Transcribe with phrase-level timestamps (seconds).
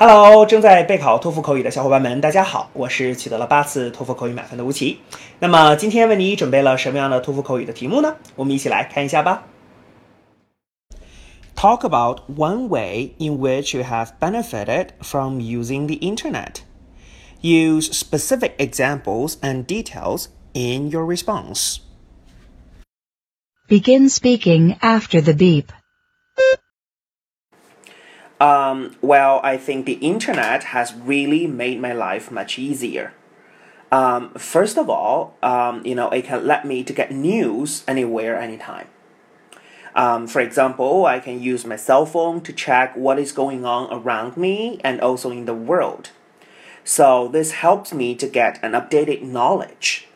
[0.00, 4.98] Hello，正在备考托福口语的小伙伴们，大家好，我是取得了八次托福口语满分的吴奇。
[5.38, 8.16] 那么今天为你准备了什么样的托福口语的题目呢？
[8.34, 9.44] 我们一起来看一下吧。
[11.54, 16.56] Talk about one way in which you have benefited from using the internet.
[17.40, 21.78] Use specific examples and details in your response.
[23.68, 25.68] Begin speaking after the beep.
[28.41, 33.13] Um, well, I think the internet has really made my life much easier.
[33.91, 38.39] Um, first of all, um, you know, it can let me to get news anywhere,
[38.39, 38.87] anytime.
[39.93, 43.93] Um, for example, I can use my cell phone to check what is going on
[43.93, 46.09] around me and also in the world.
[46.83, 50.07] So this helps me to get an updated knowledge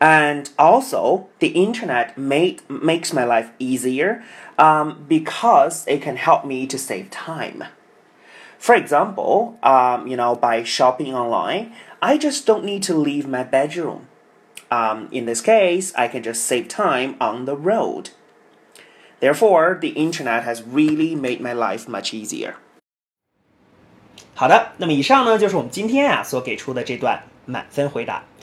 [0.00, 4.22] And also, the internet made, makes my life easier
[4.56, 7.64] um, because it can help me to save time.
[8.58, 13.42] For example, um, you know, by shopping online, I just don't need to leave my
[13.42, 14.06] bedroom.
[14.70, 18.10] Um, in this case, I can just save time on the road.
[19.20, 22.54] Therefore, the internet has really made my life much easier.
[24.34, 28.24] 好的，那么以上呢就是我们今天啊所给出的这段满分回答。